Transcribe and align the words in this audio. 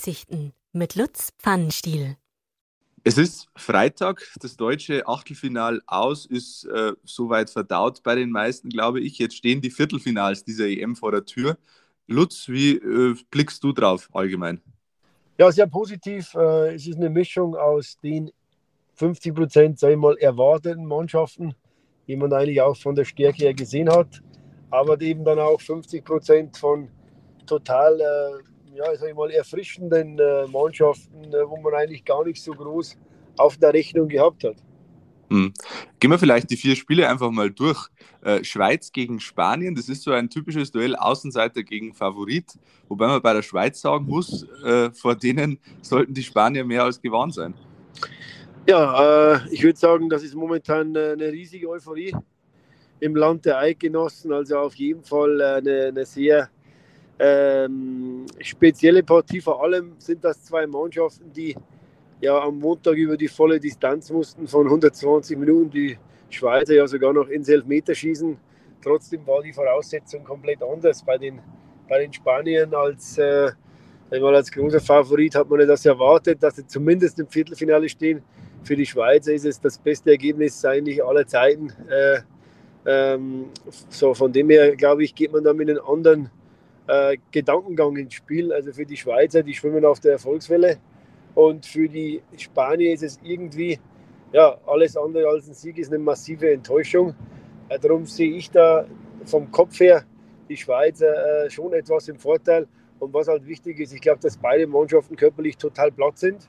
Einsichten 0.00 0.54
mit 0.72 0.94
Lutz 0.94 1.30
Pfannenstiel. 1.38 2.16
Es 3.04 3.18
ist 3.18 3.48
Freitag, 3.54 4.22
das 4.40 4.56
deutsche 4.56 5.06
Achtelfinal 5.06 5.82
aus 5.86 6.24
ist 6.24 6.64
äh, 6.64 6.92
soweit 7.04 7.50
verdaut 7.50 8.02
bei 8.02 8.14
den 8.14 8.30
meisten, 8.30 8.70
glaube 8.70 9.00
ich. 9.00 9.18
Jetzt 9.18 9.36
stehen 9.36 9.60
die 9.60 9.70
Viertelfinals 9.70 10.42
dieser 10.42 10.68
EM 10.68 10.96
vor 10.96 11.12
der 11.12 11.26
Tür. 11.26 11.58
Lutz, 12.06 12.48
wie 12.48 12.76
äh, 12.76 13.14
blickst 13.30 13.62
du 13.62 13.72
drauf 13.72 14.08
allgemein? 14.14 14.62
Ja, 15.36 15.52
sehr 15.52 15.66
positiv. 15.66 16.34
Äh, 16.34 16.76
es 16.76 16.86
ist 16.86 16.96
eine 16.96 17.10
Mischung 17.10 17.54
aus 17.54 17.98
den 18.02 18.30
50 18.94 19.34
Prozent, 19.34 19.82
ich 19.82 19.96
mal, 19.98 20.16
erwarteten 20.16 20.86
Mannschaften, 20.86 21.54
die 22.06 22.16
man 22.16 22.32
eigentlich 22.32 22.62
auch 22.62 22.76
von 22.76 22.94
der 22.94 23.04
Stärke 23.04 23.44
her 23.44 23.54
gesehen 23.54 23.90
hat, 23.90 24.22
aber 24.70 24.98
eben 25.02 25.26
dann 25.26 25.38
auch 25.38 25.60
50 25.60 26.02
Prozent 26.02 26.56
von 26.56 26.88
total, 27.44 28.00
äh, 28.00 28.49
ja, 28.74 28.96
sag 28.96 29.08
ich 29.08 29.14
mal, 29.14 29.30
erfrischenden 29.30 30.18
äh, 30.18 30.46
Mannschaften, 30.46 31.24
äh, 31.24 31.48
wo 31.48 31.56
man 31.58 31.74
eigentlich 31.74 32.04
gar 32.04 32.24
nicht 32.24 32.42
so 32.42 32.52
groß 32.52 32.96
auf 33.36 33.56
der 33.56 33.72
Rechnung 33.72 34.08
gehabt 34.08 34.44
hat. 34.44 34.56
Hm. 35.30 35.52
Gehen 36.00 36.10
wir 36.10 36.18
vielleicht 36.18 36.50
die 36.50 36.56
vier 36.56 36.74
Spiele 36.74 37.08
einfach 37.08 37.30
mal 37.30 37.50
durch. 37.50 37.88
Äh, 38.22 38.42
Schweiz 38.42 38.90
gegen 38.90 39.20
Spanien, 39.20 39.74
das 39.74 39.88
ist 39.88 40.02
so 40.02 40.10
ein 40.10 40.28
typisches 40.28 40.72
Duell 40.72 40.96
Außenseiter 40.96 41.62
gegen 41.62 41.94
Favorit, 41.94 42.58
wobei 42.88 43.06
man 43.06 43.22
bei 43.22 43.32
der 43.32 43.42
Schweiz 43.42 43.80
sagen 43.80 44.06
muss, 44.06 44.46
äh, 44.64 44.90
vor 44.90 45.14
denen 45.14 45.58
sollten 45.82 46.12
die 46.12 46.22
Spanier 46.22 46.64
mehr 46.64 46.84
als 46.84 47.00
gewarnt 47.00 47.34
sein. 47.34 47.54
Ja, 48.68 49.34
äh, 49.34 49.40
ich 49.50 49.62
würde 49.62 49.78
sagen, 49.78 50.08
das 50.08 50.22
ist 50.22 50.34
momentan 50.34 50.94
äh, 50.94 51.12
eine 51.12 51.32
riesige 51.32 51.68
Euphorie 51.68 52.14
im 52.98 53.16
Land 53.16 53.46
der 53.46 53.58
Eidgenossen. 53.58 54.32
Also 54.32 54.58
auf 54.58 54.74
jeden 54.74 55.02
Fall 55.02 55.40
eine, 55.40 55.86
eine 55.86 56.04
sehr 56.04 56.50
ähm, 57.20 58.24
spezielle 58.40 59.02
Partie. 59.02 59.40
Vor 59.40 59.62
allem 59.62 59.92
sind 59.98 60.24
das 60.24 60.42
zwei 60.42 60.66
Mannschaften, 60.66 61.32
die 61.32 61.54
ja 62.20 62.40
am 62.40 62.58
Montag 62.58 62.96
über 62.96 63.16
die 63.16 63.28
volle 63.28 63.60
Distanz 63.60 64.10
mussten 64.10 64.48
von 64.48 64.66
120 64.66 65.36
Minuten. 65.36 65.70
Die 65.70 65.98
Schweizer 66.30 66.74
ja 66.74 66.86
sogar 66.86 67.12
noch 67.12 67.28
ins 67.28 67.48
Elfmeterschießen. 67.48 68.36
Trotzdem 68.82 69.26
war 69.26 69.42
die 69.42 69.52
Voraussetzung 69.52 70.24
komplett 70.24 70.62
anders 70.62 71.04
bei 71.04 71.18
den, 71.18 71.40
bei 71.88 72.00
den 72.00 72.12
Spaniern 72.12 72.74
als 72.74 73.18
äh, 73.18 73.50
einmal 74.10 74.34
als 74.34 74.50
großer 74.50 74.80
Favorit 74.80 75.34
hat 75.34 75.50
man 75.50 75.66
das 75.68 75.84
erwartet, 75.84 76.42
dass 76.42 76.56
sie 76.56 76.66
zumindest 76.66 77.20
im 77.20 77.28
Viertelfinale 77.28 77.88
stehen 77.88 78.22
für 78.62 78.76
die 78.76 78.86
Schweizer 78.86 79.32
ist 79.32 79.46
es 79.46 79.60
das 79.60 79.78
beste 79.78 80.10
Ergebnis 80.10 80.64
eigentlich 80.64 81.02
aller 81.02 81.26
Zeiten. 81.26 81.72
Äh, 81.88 82.20
ähm, 82.86 83.46
so 83.88 84.14
von 84.14 84.32
dem 84.32 84.50
her, 84.50 84.76
glaube 84.76 85.04
ich, 85.04 85.14
geht 85.14 85.32
man 85.32 85.44
da 85.44 85.52
mit 85.52 85.68
einem 85.68 85.84
anderen 85.84 86.30
äh, 86.90 87.16
Gedankengang 87.30 87.96
ins 87.96 88.14
Spiel. 88.14 88.52
Also 88.52 88.72
für 88.72 88.84
die 88.84 88.96
Schweizer, 88.96 89.42
die 89.42 89.54
schwimmen 89.54 89.84
auf 89.84 90.00
der 90.00 90.12
Erfolgswelle. 90.12 90.78
Und 91.34 91.64
für 91.64 91.88
die 91.88 92.22
Spanier 92.36 92.92
ist 92.92 93.02
es 93.02 93.18
irgendwie, 93.22 93.78
ja, 94.32 94.58
alles 94.66 94.96
andere 94.96 95.28
als 95.28 95.48
ein 95.48 95.54
Sieg 95.54 95.78
ist 95.78 95.92
eine 95.92 96.02
massive 96.02 96.52
Enttäuschung. 96.52 97.14
Äh, 97.68 97.78
darum 97.78 98.06
sehe 98.06 98.32
ich 98.32 98.50
da 98.50 98.86
vom 99.24 99.50
Kopf 99.50 99.78
her 99.80 100.04
die 100.48 100.56
Schweizer 100.56 101.44
äh, 101.44 101.50
schon 101.50 101.72
etwas 101.72 102.08
im 102.08 102.18
Vorteil. 102.18 102.66
Und 102.98 103.14
was 103.14 103.28
halt 103.28 103.46
wichtig 103.46 103.78
ist, 103.80 103.94
ich 103.94 104.00
glaube, 104.00 104.20
dass 104.20 104.36
beide 104.36 104.66
Mannschaften 104.66 105.16
körperlich 105.16 105.56
total 105.56 105.90
platt 105.90 106.18
sind 106.18 106.48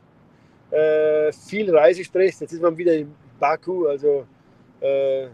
äh, 0.71 1.31
viel 1.31 1.69
Reisestress. 1.75 2.39
Jetzt 2.39 2.53
ist 2.53 2.61
man 2.61 2.77
wieder 2.77 2.93
in 2.93 3.13
Baku, 3.39 3.87
also 3.87 4.25
äh, 4.79 5.27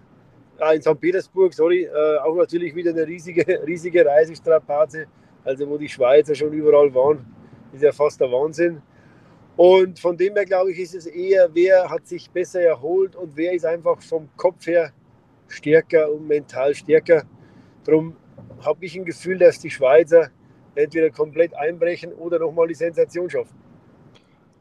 in 0.73 0.81
St. 0.81 0.99
Petersburg, 0.99 1.53
sorry, 1.53 1.83
äh, 1.83 2.17
auch 2.19 2.35
natürlich 2.35 2.75
wieder 2.75 2.91
eine 2.91 3.05
riesige, 3.05 3.45
riesige 3.67 4.05
Reisestrapaze, 4.05 5.05
also 5.43 5.67
wo 5.69 5.77
die 5.77 5.89
Schweizer 5.89 6.35
schon 6.35 6.53
überall 6.53 6.93
waren, 6.93 7.25
ist 7.73 7.83
ja 7.83 7.91
fast 7.91 8.19
der 8.19 8.31
Wahnsinn. 8.31 8.81
Und 9.55 9.99
von 9.99 10.15
dem 10.15 10.35
her 10.35 10.45
glaube 10.45 10.71
ich, 10.71 10.79
ist 10.79 10.93
es 10.93 11.07
eher, 11.07 11.49
wer 11.53 11.89
hat 11.89 12.07
sich 12.07 12.29
besser 12.29 12.61
erholt 12.61 13.15
und 13.15 13.35
wer 13.35 13.53
ist 13.53 13.65
einfach 13.65 14.01
vom 14.01 14.29
Kopf 14.37 14.67
her 14.67 14.91
stärker 15.47 16.11
und 16.11 16.27
mental 16.27 16.75
stärker. 16.75 17.23
Darum 17.83 18.15
habe 18.63 18.85
ich 18.85 18.95
ein 18.95 19.05
Gefühl, 19.05 19.37
dass 19.37 19.59
die 19.59 19.69
Schweizer 19.69 20.29
entweder 20.75 21.09
komplett 21.09 21.55
einbrechen 21.55 22.13
oder 22.13 22.39
nochmal 22.39 22.67
die 22.67 22.75
Sensation 22.75 23.29
schaffen. 23.29 23.55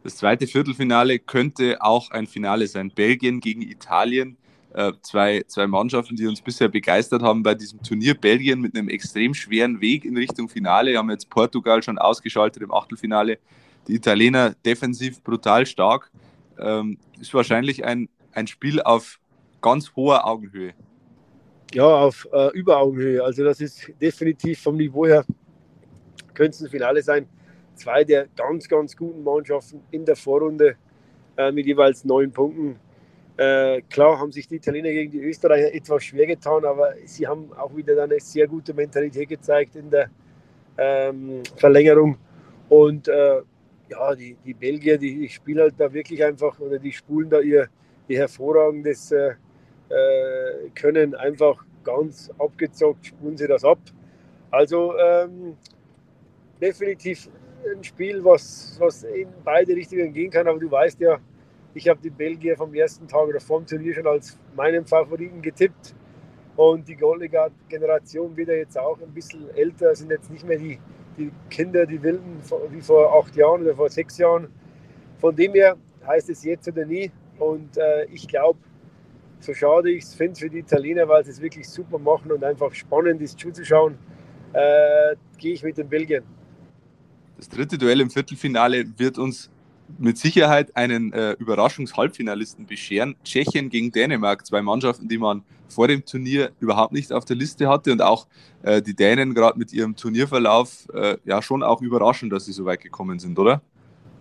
Das 0.02 0.16
zweite 0.16 0.46
Viertelfinale 0.46 1.18
könnte 1.18 1.82
auch 1.82 2.10
ein 2.10 2.26
Finale 2.26 2.66
sein. 2.66 2.90
Belgien 2.94 3.40
gegen 3.40 3.62
Italien. 3.62 4.36
Äh, 4.76 4.92
zwei, 5.00 5.42
zwei 5.46 5.66
Mannschaften, 5.66 6.16
die 6.16 6.26
uns 6.26 6.42
bisher 6.42 6.68
begeistert 6.68 7.22
haben 7.22 7.42
bei 7.42 7.54
diesem 7.54 7.82
Turnier. 7.82 8.14
Belgien 8.14 8.60
mit 8.60 8.76
einem 8.76 8.90
extrem 8.90 9.32
schweren 9.32 9.80
Weg 9.80 10.04
in 10.04 10.16
Richtung 10.16 10.50
Finale. 10.50 10.90
Wir 10.90 10.98
haben 10.98 11.10
jetzt 11.10 11.30
Portugal 11.30 11.82
schon 11.82 11.96
ausgeschaltet 11.96 12.62
im 12.62 12.70
Achtelfinale. 12.70 13.38
Die 13.88 13.94
Italiener 13.94 14.54
defensiv 14.66 15.22
brutal 15.22 15.64
stark. 15.64 16.10
Ähm, 16.58 16.98
ist 17.18 17.32
wahrscheinlich 17.32 17.84
ein, 17.86 18.10
ein 18.32 18.46
Spiel 18.46 18.82
auf 18.82 19.18
ganz 19.62 19.96
hoher 19.96 20.26
Augenhöhe. 20.26 20.74
Ja, 21.72 21.86
auf 21.86 22.28
äh, 22.32 22.50
Überaugenhöhe. 22.50 23.24
Also 23.24 23.44
das 23.44 23.60
ist 23.62 23.90
definitiv 23.98 24.60
vom 24.60 24.76
Niveau 24.76 25.06
her, 25.06 25.24
könnte 26.34 26.50
es 26.50 26.62
ein 26.62 26.68
Finale 26.68 27.02
sein 27.02 27.26
zwei 27.76 28.04
der 28.04 28.26
ganz, 28.36 28.68
ganz 28.68 28.96
guten 28.96 29.22
Mannschaften 29.22 29.82
in 29.90 30.04
der 30.04 30.16
Vorrunde 30.16 30.76
äh, 31.36 31.52
mit 31.52 31.66
jeweils 31.66 32.04
neun 32.04 32.32
Punkten. 32.32 32.78
Äh, 33.36 33.82
klar 33.82 34.18
haben 34.18 34.32
sich 34.32 34.48
die 34.48 34.56
Italiener 34.56 34.90
gegen 34.90 35.10
die 35.10 35.20
Österreicher 35.20 35.74
etwas 35.74 36.04
schwer 36.04 36.26
getan, 36.26 36.64
aber 36.64 36.94
sie 37.04 37.26
haben 37.26 37.52
auch 37.52 37.76
wieder 37.76 38.02
eine 38.02 38.18
sehr 38.18 38.46
gute 38.46 38.72
Mentalität 38.72 39.28
gezeigt 39.28 39.76
in 39.76 39.90
der 39.90 40.08
ähm, 40.78 41.42
Verlängerung. 41.56 42.16
Und 42.68 43.08
äh, 43.08 43.42
ja, 43.88 44.14
die, 44.14 44.36
die 44.44 44.54
Belgier, 44.54 44.96
die, 44.96 45.14
die, 45.20 45.28
spielen 45.28 45.60
halt 45.60 45.74
da 45.78 45.92
wirklich 45.92 46.24
einfach 46.24 46.58
oder 46.60 46.78
die 46.78 46.92
spulen 46.92 47.28
da 47.28 47.40
ihr, 47.40 47.68
ihr 48.08 48.18
hervorragendes 48.18 49.12
äh, 49.12 49.34
äh, 49.90 50.70
Können 50.74 51.14
einfach 51.14 51.64
ganz 51.84 52.30
abgezockt, 52.38 53.06
spulen 53.06 53.36
sie 53.36 53.46
das 53.46 53.64
ab. 53.64 53.78
Also 54.50 54.94
ähm, 54.98 55.56
definitiv 56.60 57.28
ein 57.70 57.84
Spiel, 57.84 58.24
was, 58.24 58.76
was 58.78 59.04
in 59.04 59.28
beide 59.44 59.74
Richtungen 59.74 60.12
gehen 60.12 60.30
kann. 60.30 60.48
Aber 60.48 60.58
du 60.58 60.70
weißt 60.70 61.00
ja, 61.00 61.18
ich 61.76 61.88
habe 61.88 62.00
die 62.02 62.08
Belgier 62.08 62.56
vom 62.56 62.72
ersten 62.72 63.06
Tag 63.06 63.28
oder 63.28 63.38
vom 63.38 63.66
Turnier 63.66 63.94
schon 63.94 64.06
als 64.06 64.38
meinen 64.56 64.86
Favoriten 64.86 65.42
getippt. 65.42 65.94
Und 66.56 66.88
die 66.88 66.96
Goldliga-Generation 66.96 68.34
wird 68.34 68.48
ja 68.48 68.54
jetzt 68.54 68.78
auch 68.78 68.98
ein 68.98 69.12
bisschen 69.12 69.50
älter, 69.54 69.94
sind 69.94 70.10
jetzt 70.10 70.30
nicht 70.30 70.46
mehr 70.46 70.58
die, 70.58 70.78
die 71.18 71.30
Kinder, 71.50 71.84
die 71.84 72.02
Wilden 72.02 72.40
wie 72.70 72.80
vor 72.80 73.14
acht 73.18 73.36
Jahren 73.36 73.60
oder 73.60 73.74
vor 73.74 73.90
sechs 73.90 74.16
Jahren. 74.16 74.48
Von 75.18 75.36
dem 75.36 75.52
her 75.52 75.76
heißt 76.06 76.30
es 76.30 76.42
jetzt 76.44 76.66
oder 76.66 76.86
nie. 76.86 77.10
Und 77.38 77.76
äh, 77.76 78.06
ich 78.06 78.26
glaube, 78.26 78.58
so 79.40 79.52
schade 79.52 79.90
ich 79.90 80.04
es 80.04 80.14
finde 80.14 80.40
für 80.40 80.48
die 80.48 80.60
Italiener, 80.60 81.06
weil 81.06 81.26
sie 81.26 81.32
es 81.32 81.42
wirklich 81.42 81.68
super 81.68 81.98
machen 81.98 82.32
und 82.32 82.42
einfach 82.42 82.72
spannend 82.72 83.20
ist 83.20 83.38
zuzuschauen, 83.38 83.98
äh, 84.54 85.14
gehe 85.36 85.52
ich 85.52 85.62
mit 85.62 85.76
den 85.76 85.90
Belgiern. 85.90 86.24
Das 87.36 87.50
dritte 87.50 87.76
Duell 87.76 88.00
im 88.00 88.08
Viertelfinale 88.08 88.86
wird 88.96 89.18
uns 89.18 89.50
mit 89.98 90.18
Sicherheit 90.18 90.76
einen 90.76 91.12
äh, 91.12 91.32
Überraschungs-Halbfinalisten 91.32 92.66
bescheren. 92.66 93.16
Tschechien 93.24 93.68
gegen 93.68 93.92
Dänemark, 93.92 94.46
zwei 94.46 94.62
Mannschaften, 94.62 95.08
die 95.08 95.18
man 95.18 95.42
vor 95.68 95.88
dem 95.88 96.04
Turnier 96.04 96.50
überhaupt 96.60 96.92
nicht 96.92 97.12
auf 97.12 97.24
der 97.24 97.36
Liste 97.36 97.68
hatte 97.68 97.92
und 97.92 98.02
auch 98.02 98.26
äh, 98.62 98.82
die 98.82 98.94
Dänen 98.94 99.34
gerade 99.34 99.58
mit 99.58 99.72
ihrem 99.72 99.96
Turnierverlauf 99.96 100.88
äh, 100.92 101.16
ja 101.24 101.42
schon 101.42 101.62
auch 101.62 101.82
überraschend, 101.82 102.32
dass 102.32 102.46
sie 102.46 102.52
so 102.52 102.64
weit 102.64 102.80
gekommen 102.80 103.18
sind, 103.18 103.38
oder? 103.38 103.62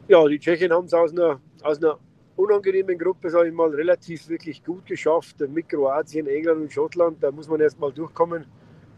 Ja, 0.07 0.25
die 0.27 0.39
Tschechen 0.39 0.71
haben 0.71 0.85
es 0.85 0.93
aus 0.93 1.11
einer, 1.11 1.39
aus 1.63 1.77
einer 1.77 1.97
unangenehmen 2.35 2.97
Gruppe, 2.97 3.29
sage 3.29 3.49
ich 3.49 3.53
mal, 3.53 3.69
relativ 3.69 4.27
wirklich 4.29 4.63
gut 4.63 4.85
geschafft. 4.85 5.37
Mit 5.47 5.69
Kroatien, 5.69 6.27
England 6.27 6.61
und 6.61 6.73
Schottland, 6.73 7.23
da 7.23 7.31
muss 7.31 7.47
man 7.47 7.59
erst 7.59 7.79
mal 7.79 7.91
durchkommen. 7.91 8.43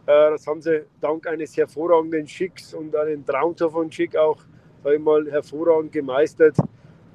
Äh, 0.06 0.32
das 0.32 0.46
haben 0.48 0.62
sie 0.62 0.86
dank 1.02 1.28
eines 1.28 1.56
hervorragenden 1.56 2.28
Schicks 2.28 2.74
und 2.74 2.96
einem 2.96 3.26
Traumtor 3.26 3.72
von 3.72 3.92
Schick 3.92 4.16
auch 4.16 4.38
sag 4.84 4.94
ich 4.94 5.00
mal, 5.00 5.30
hervorragend 5.30 5.92
gemeistert. 5.92 6.58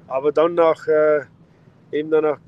Aber 0.07 0.31
dann 0.31 0.55
nach, 0.55 0.87
äh, 0.87 1.21
eben 1.91 2.09
dann 2.09 2.23
nach 2.23 2.39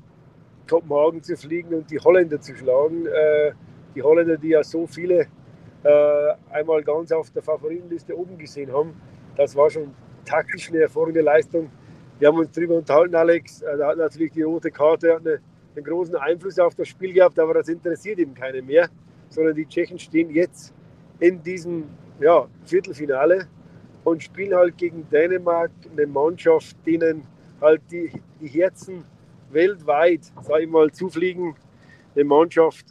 Kopenhagen 0.68 1.22
zu 1.22 1.36
fliegen 1.36 1.74
und 1.74 1.90
die 1.90 1.98
Holländer 1.98 2.40
zu 2.40 2.54
schlagen, 2.54 3.06
äh, 3.06 3.52
die 3.94 4.02
Holländer, 4.02 4.36
die 4.36 4.48
ja 4.48 4.62
so 4.62 4.86
viele 4.86 5.26
äh, 5.82 6.32
einmal 6.50 6.82
ganz 6.82 7.12
auf 7.12 7.30
der 7.30 7.42
Favoritenliste 7.42 8.16
oben 8.16 8.36
gesehen 8.38 8.72
haben, 8.72 9.00
das 9.36 9.54
war 9.56 9.70
schon 9.70 9.94
taktisch 10.24 10.70
eine 10.70 10.80
hervorragende 10.80 11.22
Leistung. 11.22 11.70
Wir 12.18 12.28
haben 12.28 12.38
uns 12.38 12.50
darüber 12.52 12.76
unterhalten, 12.76 13.14
Alex. 13.14 13.62
Äh, 13.62 13.76
da 13.78 13.88
hat 13.88 13.98
natürlich 13.98 14.32
die 14.32 14.42
rote 14.42 14.70
Karte 14.70 15.16
eine, 15.16 15.40
einen 15.74 15.84
großen 15.84 16.16
Einfluss 16.16 16.58
auf 16.58 16.74
das 16.74 16.88
Spiel 16.88 17.12
gehabt, 17.12 17.38
aber 17.38 17.54
das 17.54 17.68
interessiert 17.68 18.18
eben 18.18 18.34
keinen 18.34 18.66
mehr 18.66 18.88
sondern 19.28 19.54
die 19.54 19.66
Tschechen 19.66 19.98
stehen 19.98 20.30
jetzt 20.30 20.72
in 21.20 21.42
diesem 21.42 21.84
ja, 22.20 22.48
Viertelfinale 22.64 23.46
und 24.06 24.22
spielen 24.22 24.54
halt 24.54 24.78
gegen 24.78 25.08
Dänemark, 25.10 25.72
eine 25.90 26.06
Mannschaft, 26.06 26.76
denen 26.86 27.24
halt 27.60 27.82
die, 27.90 28.12
die 28.40 28.46
Herzen 28.46 29.04
weltweit, 29.50 30.20
sage 30.42 30.62
ich 30.62 30.70
mal, 30.70 30.92
zufliegen. 30.92 31.56
Eine 32.14 32.24
Mannschaft, 32.24 32.86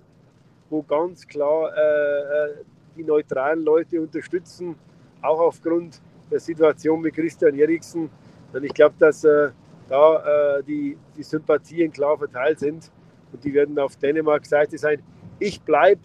wo 0.70 0.84
ganz 0.84 1.26
klar 1.26 1.72
äh, 1.74 2.50
äh, 2.50 2.54
die 2.98 3.04
neutralen 3.06 3.64
Leute 3.64 4.02
unterstützen, 4.02 4.76
auch 5.22 5.40
aufgrund 5.40 6.02
der 6.30 6.42
Situation 6.42 7.00
mit 7.00 7.16
Christian 7.16 7.58
Eriksen. 7.58 8.10
Und 8.52 8.66
ich 8.66 8.74
glaube, 8.74 8.96
dass 9.00 9.24
äh, 9.24 9.52
da 9.88 10.58
äh, 10.58 10.64
die, 10.64 10.98
die 11.16 11.24
Sympathien 11.24 11.94
klar 11.94 12.18
verteilt 12.18 12.60
sind 12.60 12.92
und 13.32 13.42
die 13.42 13.54
werden 13.54 13.80
auf 13.80 13.96
Dänemark-Seite 13.96 14.78
sein. 14.78 15.02
Ich 15.40 15.62
bleibe 15.62 16.02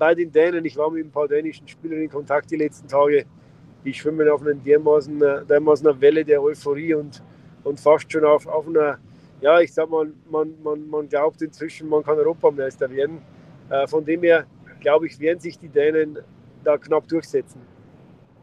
bei 0.00 0.16
den 0.16 0.32
Dänen. 0.32 0.64
Ich 0.64 0.76
war 0.76 0.90
mit 0.90 1.06
ein 1.06 1.12
paar 1.12 1.28
dänischen 1.28 1.68
Spielern 1.68 2.02
in 2.02 2.10
Kontakt 2.10 2.50
die 2.50 2.56
letzten 2.56 2.88
Tage. 2.88 3.24
Die 3.88 3.94
schwimmen 3.94 4.28
auf 4.28 4.42
einer 4.42 4.52
dermaßen, 4.52 5.22
äh, 5.22 5.46
dermaßen 5.46 5.98
Welle 5.98 6.22
der 6.22 6.42
Euphorie 6.42 6.92
und, 6.92 7.22
und 7.64 7.80
fast 7.80 8.12
schon 8.12 8.22
auf, 8.22 8.46
auf 8.46 8.68
einer, 8.68 8.98
ja, 9.40 9.60
ich 9.60 9.72
sag 9.72 9.88
mal, 9.88 10.12
man, 10.30 10.52
man, 10.62 10.90
man 10.90 11.08
glaubt 11.08 11.40
inzwischen, 11.40 11.88
man 11.88 12.02
kann 12.02 12.18
Europameister 12.18 12.90
werden. 12.90 13.22
Äh, 13.70 13.86
von 13.86 14.04
dem 14.04 14.22
her, 14.22 14.44
glaube 14.80 15.06
ich, 15.06 15.18
werden 15.18 15.40
sich 15.40 15.58
die 15.58 15.70
Dänen 15.70 16.18
da 16.64 16.76
knapp 16.76 17.08
durchsetzen. 17.08 17.62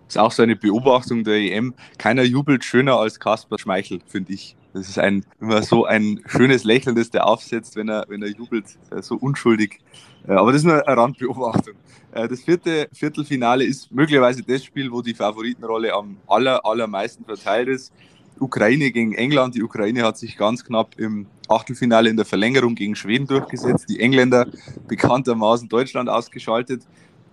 Das 0.08 0.16
ist 0.16 0.18
auch 0.20 0.32
so 0.32 0.42
eine 0.42 0.56
Beobachtung 0.56 1.24
der 1.24 1.36
EM. 1.36 1.76
Keiner 2.00 2.24
jubelt 2.24 2.64
schöner 2.64 2.98
als 2.98 3.20
Kasper 3.20 3.60
Schmeichel, 3.60 4.00
finde 4.08 4.34
ich. 4.34 4.58
Das 4.75 4.89
ist 4.89 5.00
ein, 5.00 5.25
immer 5.39 5.63
so 5.63 5.86
ein 5.86 6.19
schönes 6.25 6.66
Lächeln, 6.66 6.98
das 6.98 7.10
der 7.10 7.25
aufsetzt, 7.25 7.77
wenn 7.77 7.88
er, 7.88 8.04
wenn 8.10 8.22
er 8.22 8.27
jubelt, 8.27 8.66
äh, 8.92 9.01
so 9.01 9.16
unschuldig. 9.16 9.80
Äh, 10.27 10.33
aber 10.33 10.51
das 10.51 10.62
ist 10.62 10.66
nur 10.66 10.86
eine 10.86 10.98
Randbeobachtung. 10.98 11.75
Äh, 12.12 12.27
das 12.27 12.42
vierte 12.42 12.89
Viertelfinale 12.92 13.63
ist 13.63 13.89
möglicherweise 13.89 14.44
das 14.44 14.66
Spiel, 14.66 14.92
wo 14.92 15.01
die 15.01 15.13
Favoritenrolle 15.13 15.94
am 15.94 16.18
aller, 16.27 16.66
allermeisten 16.66 17.24
verteilt 17.24 17.69
ist. 17.69 17.94
Ukraine 18.38 18.92
gegen 18.92 19.13
England. 19.13 19.56
Die 19.56 19.63
Ukraine 19.63 20.04
hat 20.04 20.18
sich 20.18 20.36
ganz 20.36 20.66
knapp 20.66 21.00
im 21.00 21.27
Achtelfinale 21.48 22.10
in 22.10 22.18
der 22.18 22.25
Verlängerung 22.25 22.75
gegen 22.75 22.98
Schweden 22.98 23.27
durchgesetzt. 23.27 23.89
Die 23.89 24.01
Engländer 24.01 24.45
bekanntermaßen 24.89 25.69
Deutschland 25.69 26.10
ausgeschaltet. 26.10 26.83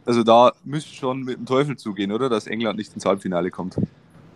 Also 0.05 0.23
da 0.23 0.53
müsste 0.63 0.95
schon 0.95 1.25
mit 1.25 1.39
dem 1.39 1.47
Teufel 1.47 1.77
zugehen, 1.77 2.13
oder? 2.13 2.29
Dass 2.29 2.47
England 2.47 2.79
nicht 2.79 2.95
ins 2.95 3.05
Halbfinale 3.05 3.51
kommt. 3.51 3.75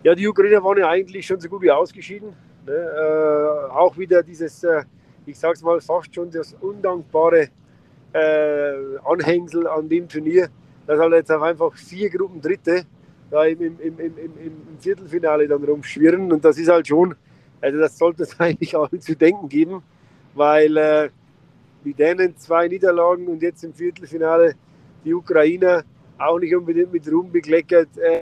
Ja, 0.03 0.13
die 0.13 0.27
Ukrainer 0.27 0.61
waren 0.61 0.77
ja 0.77 0.89
eigentlich 0.89 1.25
schon 1.25 1.39
so 1.39 1.47
gut 1.47 1.61
wie 1.61 1.71
ausgeschieden. 1.71 2.33
Ne? 2.67 2.73
Äh, 2.73 3.71
auch 3.71 3.97
wieder 3.97 4.21
dieses, 4.21 4.63
äh, 4.63 4.83
ich 5.25 5.39
sag's 5.39 5.61
mal, 5.61 5.79
fast 5.79 6.13
schon 6.13 6.29
das 6.29 6.53
undankbare 6.59 7.49
äh, 8.13 8.97
Anhängsel 9.05 9.67
an 9.67 9.87
dem 9.87 10.07
Turnier, 10.07 10.49
dass 10.85 10.99
halt 10.99 11.13
jetzt 11.13 11.31
einfach 11.31 11.73
vier 11.75 12.09
Gruppen 12.09 12.41
Dritte 12.41 12.83
da 13.31 13.45
im, 13.45 13.61
im, 13.61 13.79
im, 13.79 13.99
im, 13.99 14.17
im 14.17 14.79
Viertelfinale 14.79 15.47
dann 15.47 15.63
rumschwirren. 15.63 16.31
Und 16.31 16.43
das 16.43 16.57
ist 16.57 16.69
halt 16.69 16.87
schon, 16.87 17.15
also 17.61 17.79
das 17.79 17.97
sollte 17.97 18.23
es 18.23 18.37
eigentlich 18.39 18.75
allen 18.75 19.01
zu 19.01 19.15
denken 19.15 19.47
geben, 19.47 19.81
weil 20.33 20.75
äh, 20.77 21.09
die 21.85 21.93
Dänen 21.93 22.35
zwei 22.37 22.67
Niederlagen 22.67 23.27
und 23.27 23.41
jetzt 23.41 23.63
im 23.63 23.73
Viertelfinale 23.73 24.55
die 25.05 25.13
Ukrainer 25.13 25.83
auch 26.17 26.39
nicht 26.39 26.53
unbedingt 26.53 26.91
mit 26.91 27.09
Ruhm 27.09 27.31
bekleckert. 27.31 27.97
Äh, 27.97 28.21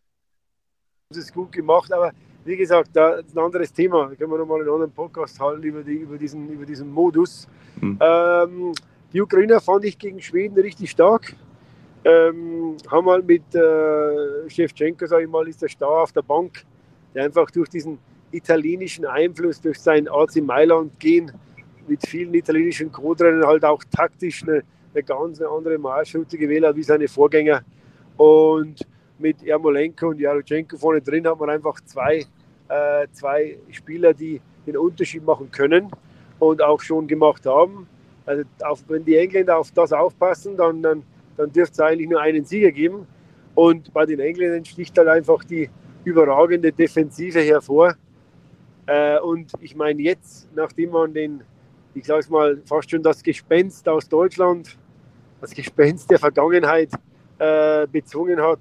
das 1.10 1.18
ist 1.18 1.34
gut 1.34 1.52
gemacht, 1.52 1.92
aber 1.92 2.12
wie 2.46 2.56
gesagt, 2.56 2.92
da 2.94 3.16
ist 3.16 3.36
ein 3.36 3.44
anderes 3.44 3.74
Thema. 3.74 4.08
Da 4.08 4.16
können 4.16 4.32
wir 4.32 4.38
nochmal 4.38 4.62
einen 4.62 4.70
anderen 4.70 4.92
Podcast 4.92 5.40
halten 5.40 5.64
über, 5.64 5.82
die, 5.82 5.96
über, 5.96 6.18
diesen, 6.18 6.48
über 6.50 6.66
diesen 6.66 6.92
Modus. 6.92 7.48
Mhm. 7.82 7.98
Ähm, 8.00 8.72
die 9.12 9.22
Ukrainer 9.22 9.60
fand 9.60 9.84
ich 9.86 9.98
gegen 9.98 10.22
Schweden 10.22 10.58
richtig 10.60 10.92
stark. 10.92 11.36
Ähm, 12.04 12.78
haben 12.90 13.10
halt 13.10 13.26
mit 13.26 13.56
äh, 13.56 14.48
Shevchenko, 14.48 15.08
sage 15.08 15.24
ich 15.24 15.30
mal, 15.30 15.48
ist 15.48 15.62
der 15.64 15.70
Star 15.70 16.04
auf 16.04 16.12
der 16.12 16.22
Bank, 16.22 16.64
der 17.16 17.26
einfach 17.26 17.50
durch 17.50 17.68
diesen 17.68 17.98
italienischen 18.32 19.06
Einfluss, 19.06 19.60
durch 19.60 19.80
sein 19.80 20.08
AC 20.08 20.36
Mailand 20.36 21.00
gehen, 21.00 21.32
mit 21.88 22.06
vielen 22.06 22.34
italienischen 22.36 22.92
Co-Trainern 22.92 23.48
halt 23.48 23.66
auch 23.66 23.84
taktisch 23.90 24.44
eine, 24.44 24.64
eine 24.94 25.04
ganz 25.04 25.42
andere 25.42 25.80
Marschroute 25.80 26.38
gewählt 26.38 26.66
hat 26.66 26.76
wie 26.76 26.84
seine 26.84 27.08
Vorgänger. 27.08 27.64
Und 28.18 28.86
mit 29.18 29.44
Ermolenko 29.44 30.10
und 30.10 30.20
Jarochenko 30.20 30.78
vorne 30.78 31.02
drin 31.02 31.28
hat 31.28 31.40
man 31.40 31.50
einfach 31.50 31.80
zwei, 31.86 32.26
äh, 32.70 33.08
zwei 33.12 33.58
Spieler, 33.72 34.14
die 34.14 34.42
den 34.66 34.78
Unterschied 34.78 35.26
machen 35.26 35.52
können 35.52 35.92
und 36.40 36.62
auch 36.62 36.82
schon 36.82 37.08
gemacht 37.08 37.46
haben. 37.46 37.88
Also 38.26 38.44
auf, 38.64 38.84
wenn 38.88 39.06
die 39.06 39.18
Engländer 39.18 39.58
auf 39.58 39.72
das 39.72 39.94
aufpassen, 39.94 40.58
dann, 40.58 40.82
dann, 40.82 41.04
dann 41.38 41.52
dürfte 41.52 41.74
es 41.74 41.80
eigentlich 41.80 42.10
nur 42.10 42.22
einen 42.22 42.46
Sieger 42.46 42.72
geben. 42.72 43.08
Und 43.54 43.94
bei 43.94 44.06
den 44.06 44.20
Engländern 44.20 44.66
sticht 44.66 44.98
halt 44.98 45.08
einfach 45.08 45.44
die 45.44 45.70
überragende 46.04 46.72
Defensive 46.72 47.40
hervor. 47.40 47.96
Äh, 48.88 49.20
und 49.20 49.52
ich 49.62 49.76
meine 49.76 50.02
jetzt, 50.02 50.50
nachdem 50.56 50.92
man 50.92 51.14
den, 51.14 51.44
ich 51.94 52.06
sage 52.06 52.20
es 52.20 52.30
mal, 52.30 52.62
fast 52.66 52.90
schon 52.90 53.04
das 53.04 53.24
Gespenst 53.24 53.88
aus 53.88 54.08
Deutschland, 54.10 54.78
das 55.42 55.52
Gespenst 55.52 56.10
der 56.10 56.20
Vergangenheit 56.20 56.90
äh, 57.40 57.88
bezwungen 57.88 58.42
hat, 58.42 58.60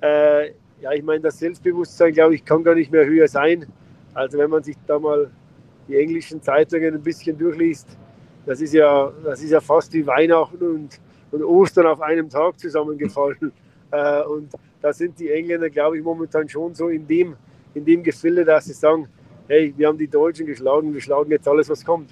äh, 0.00 0.52
ja, 0.80 0.92
ich 0.92 1.02
meine, 1.02 1.20
das 1.20 1.38
Selbstbewusstsein, 1.38 2.12
glaube 2.12 2.34
ich, 2.34 2.44
kann 2.44 2.62
gar 2.62 2.74
nicht 2.74 2.90
mehr 2.90 3.06
höher 3.06 3.28
sein. 3.28 3.66
Also 4.12 4.38
wenn 4.38 4.50
man 4.50 4.62
sich 4.62 4.76
da 4.86 4.98
mal 4.98 5.30
die 5.88 5.96
englischen 5.96 6.42
Zeitungen 6.42 6.94
ein 6.94 7.02
bisschen 7.02 7.36
durchliest, 7.36 7.88
das 8.46 8.60
ist 8.60 8.74
ja, 8.74 9.10
das 9.24 9.42
ist 9.42 9.50
ja 9.50 9.60
fast 9.60 9.92
wie 9.92 10.06
Weihnachten 10.06 10.62
und, 10.62 11.00
und 11.30 11.42
Ostern 11.42 11.86
auf 11.86 12.00
einem 12.00 12.28
Tag 12.28 12.58
zusammengefallen. 12.58 13.52
Äh, 13.90 14.24
und 14.24 14.50
da 14.82 14.92
sind 14.92 15.20
die 15.20 15.30
Engländer, 15.30 15.70
glaube 15.70 15.96
ich, 15.96 16.02
momentan 16.02 16.48
schon 16.48 16.74
so 16.74 16.88
in 16.88 17.06
dem, 17.06 17.36
in 17.74 17.84
dem 17.84 18.02
Gefilde, 18.02 18.44
dass 18.44 18.64
sie 18.64 18.72
sagen, 18.72 19.06
hey, 19.46 19.72
wir 19.76 19.86
haben 19.86 19.98
die 19.98 20.08
Deutschen 20.08 20.46
geschlagen, 20.46 20.92
wir 20.92 21.00
schlagen 21.00 21.30
jetzt 21.30 21.46
alles, 21.46 21.68
was 21.68 21.84
kommt. 21.84 22.10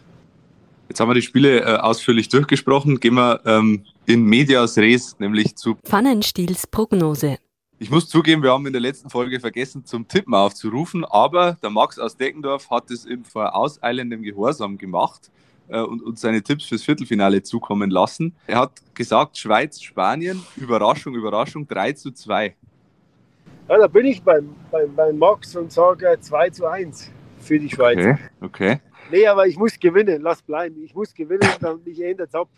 Jetzt 0.89 1.01
haben 1.01 1.09
wir 1.09 1.15
die 1.15 1.23
Spiele 1.23 1.61
äh, 1.61 1.77
ausführlich 1.79 2.29
durchgesprochen. 2.29 3.01
Gehen 3.01 3.15
wir 3.15 3.41
ähm, 3.47 3.85
in 4.07 4.25
Medias 4.25 4.79
Res, 4.79 5.19
nämlich 5.19 5.57
zu 5.57 5.77
Pfannenstiels 5.85 6.69
Prognose. 6.69 7.39
Ich 7.83 7.91
muss 7.91 8.09
zugeben, 8.09 8.45
wir 8.45 8.53
haben 8.53 8.65
in 8.65 8.73
der 8.73 8.81
letzten 8.81 9.11
Folge 9.11 9.41
vergessen, 9.41 9.85
zum 9.85 10.07
Tippen 10.07 10.35
aufzurufen, 10.35 11.05
aber 11.05 11.57
der 11.65 11.71
Max 11.71 11.99
aus 11.99 12.17
Deckendorf 12.17 12.71
hat 12.71 12.89
es 12.93 13.05
in 13.05 13.25
vorauseilendem 13.25 14.23
Gehorsam 14.23 14.79
gemacht 14.79 15.33
äh, 15.67 15.81
und 15.81 16.01
uns 16.01 16.21
seine 16.21 16.45
Tipps 16.45 16.67
fürs 16.67 16.85
Viertelfinale 16.85 17.43
zukommen 17.43 17.91
lassen. 17.91 18.37
Er 18.47 18.61
hat 18.61 18.71
gesagt, 18.95 19.37
Schweiz, 19.37 19.83
Spanien, 19.83 20.41
Überraschung, 20.57 21.17
Überraschung, 21.17 21.67
3 21.67 21.95
zu 21.95 22.13
2. 22.13 22.55
Ja, 23.69 23.79
da 23.79 23.89
bin 23.89 24.07
ich 24.07 24.23
beim, 24.23 24.55
beim, 24.71 24.95
beim 24.95 25.19
Max 25.19 25.57
und 25.57 25.73
sage 25.73 26.17
2 26.21 26.51
zu 26.51 26.67
1 26.67 27.11
für 27.41 27.59
die 27.59 27.69
Schweiz. 27.69 27.99
Okay, 27.99 28.19
okay. 28.43 28.81
Nee, 29.11 29.27
aber 29.27 29.49
ich 29.49 29.59
muss 29.59 29.77
gewinnen, 29.77 30.23
lass 30.23 30.41
bleiben. 30.41 30.85
Ich 30.85 30.95
muss 30.95 31.13
gewinnen, 31.13 31.51
dann 31.59 31.81
ich 31.85 32.01
ändere 32.01 32.29
es 32.29 32.35
ab. 32.37 32.49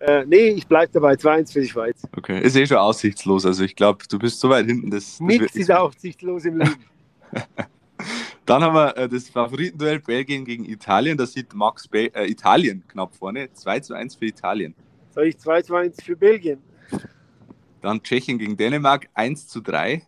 Äh, 0.00 0.24
nee, 0.26 0.48
ich 0.50 0.66
bleibe 0.66 0.92
dabei, 0.92 1.14
2-1 1.14 1.52
für 1.52 1.60
die 1.60 1.68
Schweiz. 1.68 2.02
Okay, 2.16 2.40
ist 2.40 2.56
eh 2.56 2.66
schon 2.66 2.76
aussichtslos. 2.76 3.44
Also 3.44 3.64
ich 3.64 3.74
glaube, 3.74 4.04
du 4.08 4.18
bist 4.18 4.38
so 4.38 4.48
weit 4.48 4.66
hinten. 4.66 4.90
Das, 4.90 5.18
Nichts 5.20 5.56
ist 5.56 5.70
aussichtslos 5.72 6.44
im 6.44 6.58
Leben. 6.58 6.76
Dann 8.46 8.62
haben 8.62 8.74
wir 8.74 8.96
äh, 8.96 9.08
das 9.08 9.28
Favoritenduell 9.28 9.98
Belgien 9.98 10.44
gegen 10.44 10.64
Italien. 10.64 11.18
Da 11.18 11.26
sieht 11.26 11.52
Max 11.52 11.88
Be 11.88 12.14
äh, 12.14 12.30
Italien 12.30 12.84
knapp 12.88 13.14
vorne. 13.14 13.52
2 13.52 13.80
zu 13.80 13.94
1 13.94 14.14
für 14.14 14.26
Italien. 14.26 14.74
Sag 15.10 15.24
ich 15.24 15.38
2 15.38 15.62
zu 15.62 15.74
1 15.74 16.02
für 16.02 16.16
Belgien. 16.16 16.58
Dann 17.82 18.02
Tschechien 18.02 18.38
gegen 18.38 18.56
Dänemark 18.56 19.08
1 19.14 19.48
zu 19.48 19.60
3. 19.60 20.02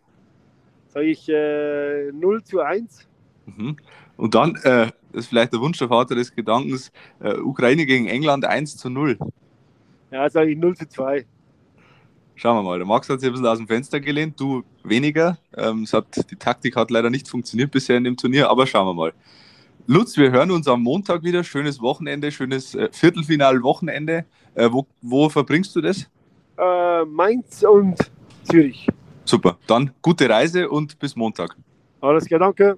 Sag 0.87 1.03
ich 1.03 1.29
äh, 1.29 2.11
0 2.13 2.43
zu 2.43 2.61
1. 2.61 3.07
Mhm. 3.45 3.75
Und 4.17 4.35
dann, 4.35 4.55
äh, 4.63 4.87
das 5.11 5.25
ist 5.25 5.27
vielleicht 5.27 5.53
der 5.53 5.59
Wunsch 5.59 5.77
der 5.77 5.89
Vater 5.89 6.15
des 6.15 6.33
Gedankens, 6.33 6.91
äh, 7.19 7.33
Ukraine 7.33 7.85
gegen 7.85 8.07
England 8.07 8.45
1 8.45 8.77
zu 8.77 8.89
0. 8.89 9.17
Ja, 10.11 10.29
sage 10.29 10.51
ich 10.51 10.57
0 10.57 10.75
zu 10.75 10.87
2. 10.87 11.25
Schauen 12.35 12.57
wir 12.57 12.63
mal. 12.63 12.77
Der 12.77 12.87
Max 12.87 13.09
hat 13.09 13.19
sich 13.19 13.29
ein 13.29 13.33
bisschen 13.33 13.47
aus 13.47 13.57
dem 13.57 13.67
Fenster 13.67 13.99
gelehnt, 13.99 14.39
du 14.39 14.63
weniger. 14.83 15.37
Ähm, 15.55 15.85
hat, 15.91 16.29
die 16.31 16.35
Taktik 16.35 16.75
hat 16.75 16.91
leider 16.91 17.09
nicht 17.09 17.27
funktioniert 17.27 17.71
bisher 17.71 17.97
in 17.97 18.03
dem 18.03 18.17
Turnier, 18.17 18.49
aber 18.49 18.67
schauen 18.67 18.87
wir 18.87 18.93
mal. 18.93 19.13
Lutz, 19.87 20.17
wir 20.17 20.31
hören 20.31 20.51
uns 20.51 20.67
am 20.67 20.83
Montag 20.83 21.23
wieder. 21.23 21.43
Schönes 21.43 21.81
Wochenende, 21.81 22.31
schönes 22.31 22.75
äh, 22.75 22.89
Viertelfinal-Wochenende. 22.91 24.25
Äh, 24.55 24.69
wo, 24.71 24.85
wo, 25.01 25.29
verbringst 25.29 25.75
du 25.75 25.81
das? 25.81 26.09
Äh, 26.57 27.05
Mainz 27.05 27.63
und 27.63 27.97
Zürich. 28.43 28.87
Super. 29.25 29.57
Dann 29.67 29.91
gute 30.01 30.29
Reise 30.29 30.69
und 30.69 30.99
bis 30.99 31.15
Montag. 31.15 31.55
Alles 32.01 32.25
klar, 32.25 32.39
danke. 32.39 32.77